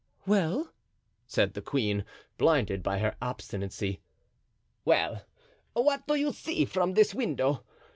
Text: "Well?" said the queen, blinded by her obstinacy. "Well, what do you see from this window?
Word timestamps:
"Well?" 0.25 0.73
said 1.27 1.53
the 1.53 1.61
queen, 1.61 2.05
blinded 2.39 2.81
by 2.81 2.97
her 2.97 3.15
obstinacy. 3.21 4.01
"Well, 4.83 5.21
what 5.73 6.07
do 6.07 6.15
you 6.15 6.33
see 6.33 6.65
from 6.65 6.95
this 6.95 7.13
window? 7.13 7.63